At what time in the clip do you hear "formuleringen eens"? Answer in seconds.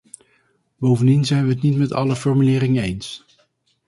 2.15-3.25